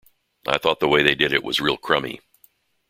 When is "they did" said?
1.03-1.31